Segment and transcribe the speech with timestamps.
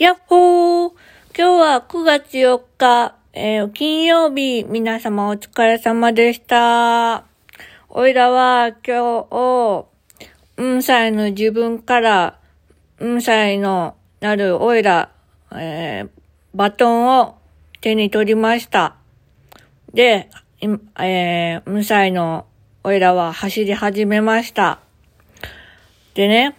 [0.00, 0.92] やっほー
[1.36, 7.24] 今日は9月4日、えー、金曜日、皆様お疲れ様でした。
[7.90, 9.86] おいらは今日、
[10.56, 12.38] うん歳の自分から、
[12.98, 15.10] うん歳のなるおいら、
[15.52, 16.10] えー、
[16.54, 17.34] バトンを
[17.82, 18.96] 手に取りました。
[19.92, 20.30] で、
[20.62, 22.46] えー、うん歳の
[22.84, 24.80] おいらは走り始めました。
[26.14, 26.56] でね、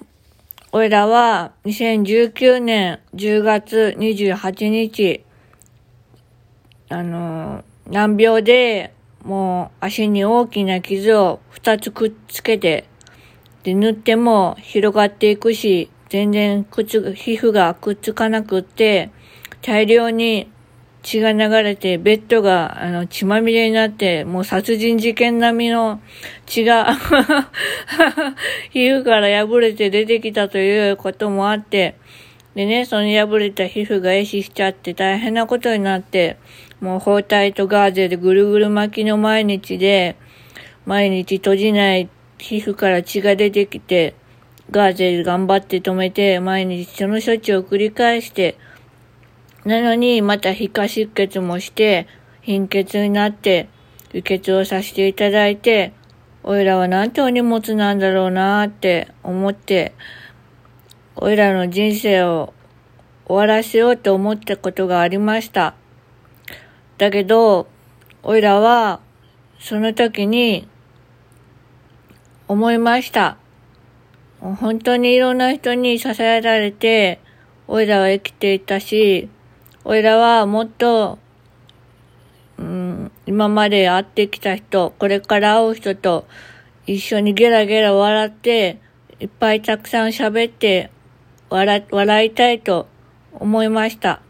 [0.73, 5.25] おいらは2019年10月28日、
[6.87, 8.93] あの、難病で
[9.25, 12.85] もう足に大きな傷を2つくっつけて、
[13.63, 19.09] で、塗っても広がっていくし、全然くっつ、皮膚がくっつかなくって、
[19.61, 20.49] 大量に
[21.03, 25.99] 血が流れて、ベッドが、あの、血まみれになって、もう殺人事件並みの
[26.45, 26.93] 血が
[28.69, 31.95] 皮膚から破れて出てきたということもあって、
[32.53, 36.37] でね、その破れた皮膚が壊死しちゃって大変なことになって、
[36.81, 40.17] もう包帯とガーゼでぐるぐる巻きの毎日で、
[40.85, 44.15] 毎日閉じない皮膚から血が出てきて、
[44.69, 48.57] ガーゼで頑張って止めて、毎日その処置を繰り返して、
[49.65, 52.07] なのに、また皮下出血もして、
[52.41, 53.69] 貧血になって、
[54.13, 55.93] 輸血をさせていただいて、
[56.43, 59.93] おいらはなんてお荷物なんだろうなって思って、
[61.15, 62.53] おいらの人生を
[63.27, 65.75] 終わらせようと思ったことがありました。
[66.97, 67.67] だけど、
[68.23, 68.99] おいらは、
[69.59, 70.67] その時に、
[72.47, 73.37] 思いました。
[74.41, 77.19] 本当にいろんな人に支えられて、
[77.67, 79.29] おいらは生きていたし、
[79.83, 81.17] おいらはもっと、
[82.59, 86.27] うん、今まで会ってきた人、これから会う人と
[86.85, 88.79] 一緒にゲラゲラ笑って、
[89.19, 90.91] いっぱいたくさん喋って
[91.49, 92.87] 笑、笑いたいと
[93.33, 94.21] 思いました。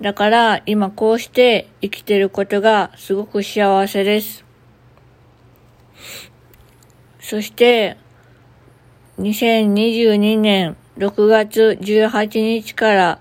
[0.00, 4.44] だから今こうして生きてることがすごく幸せです。
[7.20, 7.96] そして、
[9.18, 13.20] 2022年6月18日から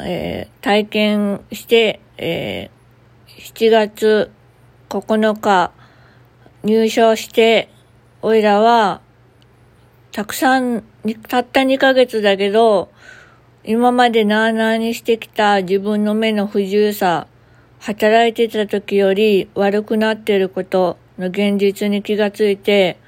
[0.00, 4.30] えー、体験して、えー、7月
[4.88, 5.72] 9日
[6.64, 7.68] 入賞して、
[8.20, 9.00] おいらは、
[10.12, 10.82] たくさん、
[11.28, 12.90] たった2ヶ月だけど、
[13.64, 17.26] 今までなーなーにしてきた自分の目の不自由さ、
[17.80, 22.98] 働いてた時より悪くなってることの現実に気がついて、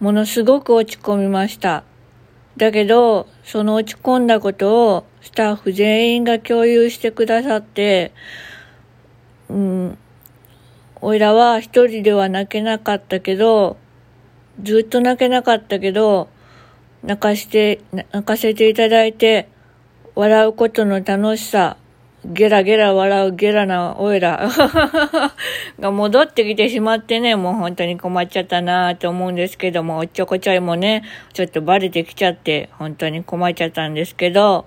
[0.00, 1.84] ものすごく落ち込みました。
[2.56, 8.12] だけど、その落ち込んだことをスタッフ全員が共有してくださって、
[9.48, 9.98] うん、
[11.00, 13.78] おいらは一人では泣けなかったけど、
[14.62, 16.28] ずっと泣けなかったけど、
[17.02, 19.48] 泣かして、泣かせていただいて、
[20.14, 21.78] 笑うことの楽しさ、
[22.24, 24.50] ゲラゲラ笑うゲラなオイラ
[25.78, 31.04] が戻ってきてしまってね、もう本当に困っちゃったなぁと思うんですけども、おっちょこちょいもね、
[31.34, 34.66] ちょっとバレてきちゃって、本当に困っちゃったんですけど、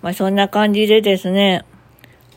[0.00, 1.64] まあそんな感じでですね、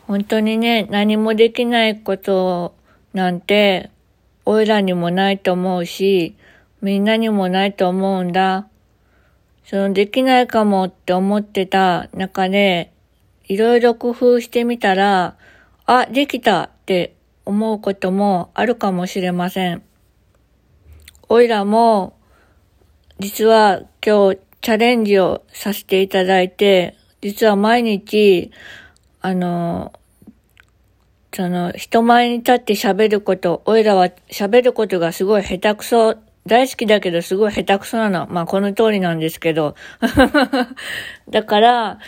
[0.06, 2.74] 本当にね、何もできないこと
[3.14, 3.90] なんて、
[4.44, 6.34] オイラにもないと思うし、
[6.82, 8.66] みんなにもないと思うんだ。
[9.64, 12.90] そのできないかもって思ってた中で、
[13.48, 15.36] いろいろ工夫してみたら、
[15.86, 17.14] あ、できたって
[17.44, 19.82] 思うこともあるかもしれません。
[21.28, 22.16] おいらも、
[23.18, 28.50] 実は今日チャレンジをさせていただいて、実は毎日、
[29.20, 29.92] あの、
[31.34, 36.16] その、人前に立って喋ること、おいらは喋ることがすごい下手くそ、
[36.46, 38.26] 大好きだけどすごい下手くそなの。
[38.28, 39.74] まあ、この通りなんですけど。
[41.30, 41.98] だから、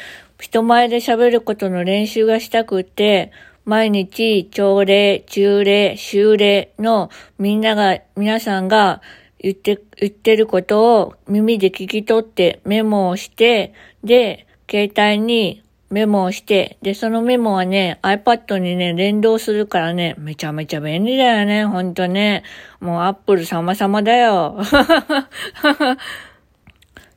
[0.45, 3.33] 人前で喋ることの練習がしたくて、
[3.65, 9.01] 毎日、朝礼、中礼、修礼のみんなが、皆さんが
[9.39, 13.73] 言って、言ってることを耳で聞き取ってメモをして、
[14.05, 22.43] で、携帯にメモをして、で、そのメモはね、iPad にね、連動するからね、めちゃめちゃ便利だよね、ほんとね。
[22.81, 24.59] もう Apple 様々だよ。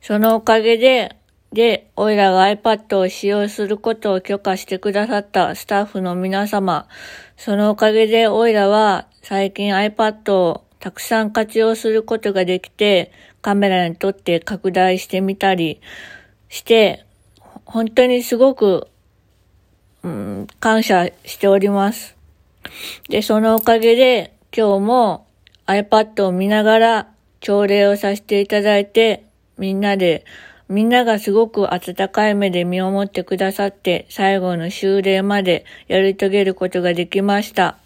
[0.00, 1.18] そのおかげで、
[1.52, 6.86] で、おいらが iPad を使用することを許可してくださったスタッフの皆様、
[7.36, 15.80] そのおかげでおいらは最近 iPad をたくさん活用することができて、カメラに撮って拡大してみたり
[16.48, 17.06] して、
[17.64, 18.88] 本当にすごく、
[20.02, 22.16] うん、感謝しております。
[23.08, 25.26] で、そのおかげで今日も
[25.66, 27.08] iPad を見ながら
[27.40, 29.24] 朝礼をさせていただいて、
[29.56, 30.24] みんなで
[30.68, 37.78] みんながすごく温かい目で見守ってくださって、最後の終礼までやり遂げることができました。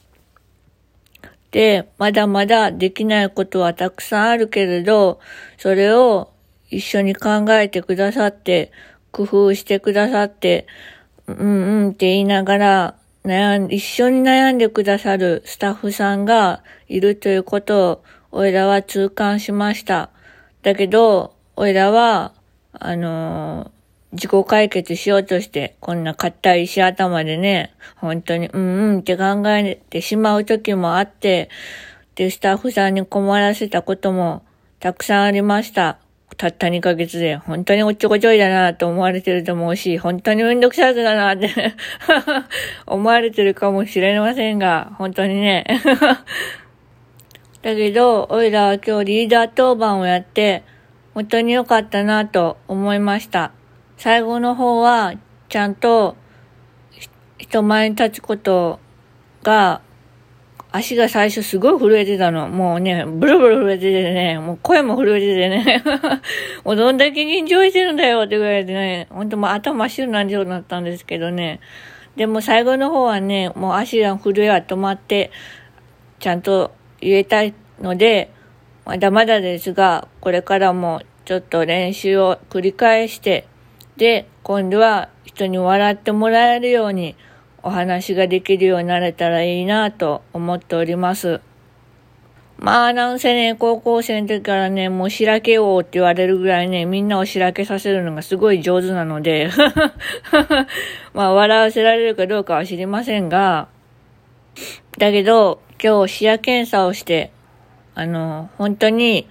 [1.53, 5.21] で、まだまだできないことはたくさんあるけれど、
[5.59, 6.33] それを
[6.71, 8.73] 一緒に考えてくださって、
[9.13, 10.67] 工夫してくださって、
[11.27, 12.95] うんうんって言いながら、
[13.25, 20.11] 悩ん、一緒に悩んでくださるスタッフさんがいるということを、おいらは痛感しました。
[20.63, 22.33] だけど、おいらは、
[22.73, 23.71] あのー、
[24.13, 31.49] 自己解決しようとして、こんな硬い石頭でね、本当に、うんうんって考えてしまう時もあって、
[32.15, 34.43] で、スタッフさんに困らせたことも
[34.81, 35.99] たくさんありました。
[36.37, 41.51] たった2ヶ月で、本当におっちょこちょいだなと思われてると思うし、本当にめんどくさいだなって
[42.87, 45.65] 思われてるかもしれませんが、本当にね
[47.63, 50.65] だけど、おいらは今日リーダー当番をやって、
[51.15, 53.53] 本当に良かったなと思いました。
[53.97, 55.15] 最後の方は、
[55.49, 56.17] ちゃんと、
[57.39, 58.81] 人前に立つこと
[59.43, 59.83] が
[60.73, 62.49] 足が最初すごい震えてたの。
[62.49, 65.83] もうね、ブルブル震えててね、もう声も震えててね、
[66.65, 71.61] もうどんだけ緊張してるんだよってぐらいでね、ほんともう頭真っ白なんじゃなったんですけどね。
[72.17, 75.31] でも最後の方はね、もう足が震えは止まって、
[76.21, 76.73] ちゃんと
[77.03, 78.31] 言えたいので、
[78.85, 83.47] まだまだですが、これからもちょっと練習を繰り返して、
[83.97, 87.15] で、今度は人に笑ってもらえるように、
[87.63, 91.41] お話ができるようになれたらいいなと思っております。
[92.59, 99.51] まあ、なんせね、高校生の時からね、もうしらけ王って言われるぐらいね、みんなをしらけさせるのがすごい上手なので
[101.13, 103.69] まあ、笑わせられるかどうかは知りませんが、
[104.99, 107.33] だけど、今日視野検査をして、
[107.95, 109.29] あの、本当に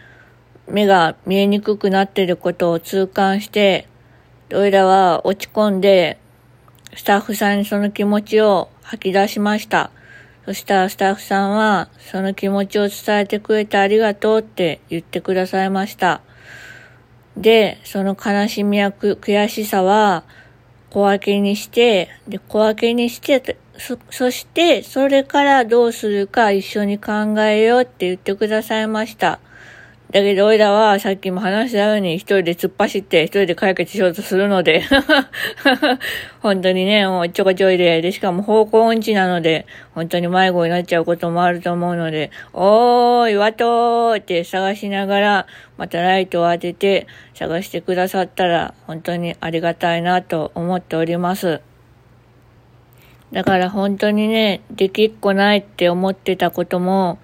[0.68, 3.88] 目が見えにくくなっていることを痛感して、
[4.54, 6.20] おいらは落ち込んで、
[6.96, 9.92] スタッフさんにその気持ちを吐き出しました。
[10.46, 16.22] そしたらスタッフさんは、その気持ちを伝えてくれてありがとうって言ってくださいました。
[17.38, 20.24] で、その悲しみや悔しさは
[20.90, 29.40] 小分けにして、で、小分けにして、そ、そして、それからどうするか一緒に考えようって言ってくださいました。
[30.12, 34.84] だけど、おいらはさっきも話したように一人で突っ走って一人で解決しようとするので
[36.44, 45.48] 本当にね、もうちょこちょいで、で、しかも方向音痴なので、本当に迷子になっちゃうこともあると思うので、おーい、わとーって探しながら、
[45.78, 51.62] またライトを当てて探してくださったら、本当にありがたいなと思っております。
[53.32, 57.20] だから本当にね、できっこないって思ってたことも、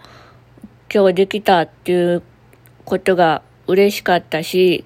[0.94, 2.24] 今日できたっていう
[2.86, 4.86] ことが嬉しかったし、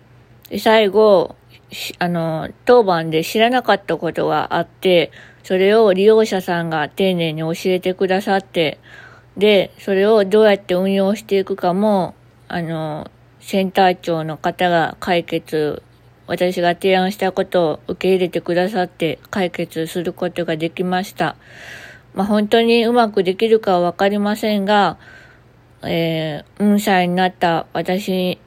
[0.60, 1.36] 最後、
[2.00, 5.12] あの、当番で知らなかったことがあって、
[5.44, 8.80] それを利用者さんが丁寧に教えてくださって、
[9.38, 12.16] で、それをどうやって運用していくかも、
[12.48, 13.10] あの、
[13.40, 15.84] センター長の方が解決、
[16.28, 21.36] 私が提案したことを受け入れてくださって解決することができました。
[22.14, 24.98] まあ、本当にうまくできるかはわかりませんが、
[25.84, 28.40] えー、運歳になった私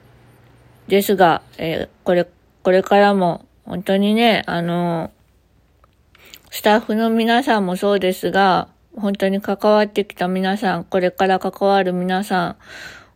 [0.89, 2.29] ですが、えー、これ、
[2.63, 5.11] これからも本当にね、あの、
[6.51, 12.57] スタッフの皆さんもそうですが、本当に関わってきた皆さん、これから関わる皆さん、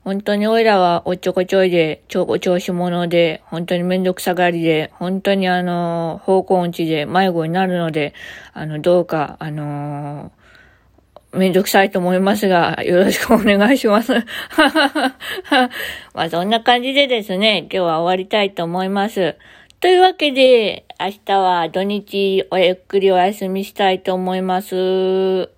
[0.09, 8.15] 本当においらはおっちょこちょいで、超お調子者で、本当にめんどくさがりで、本当にあの、方向音痴で迷子になるので、
[8.55, 10.33] あの、どうか、あの
[11.35, 14.15] めんどくさいと思いますが、よろしくお願いします。
[16.15, 19.37] まあそんな感じでですね、今日は終わりたいと思います。
[19.81, 25.51] というわけで、明日は土日おゆっくりお休みしたいと思います。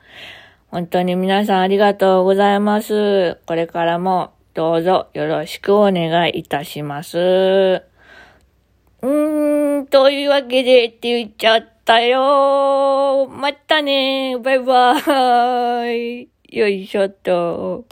[0.73, 3.39] 本当に皆さんありがとうございます。
[3.47, 7.19] これからもどうぞよろしくお願いいたします。
[7.19, 12.01] うーん、というわけでって言っちゃった。
[12.01, 17.85] よまたねバイバーイよいしょっと。